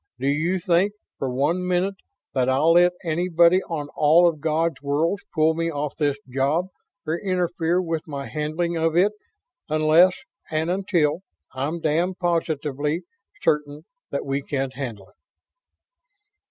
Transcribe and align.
"Do 0.17 0.25
you 0.25 0.57
think, 0.57 0.93
for 1.19 1.29
one 1.29 1.67
minute, 1.67 1.93
that 2.33 2.49
I'll 2.49 2.71
let 2.73 2.93
anybody 3.03 3.61
on 3.69 3.89
all 3.95 4.27
of 4.27 4.39
God's 4.41 4.81
worlds 4.81 5.21
pull 5.31 5.53
me 5.53 5.69
off 5.69 5.91
of 5.93 5.97
this 5.99 6.17
job 6.27 6.69
or 7.05 7.19
interfere 7.19 7.79
with 7.79 8.07
my 8.07 8.25
handling 8.25 8.75
of 8.75 8.97
it 8.97 9.11
unless 9.69 10.15
and 10.49 10.71
until 10.71 11.21
I'm 11.53 11.81
damned 11.81 12.17
positively 12.17 13.03
certain 13.43 13.85
that 14.09 14.25
we 14.25 14.41
can't 14.41 14.73
handle 14.73 15.09
it?" 15.09 15.15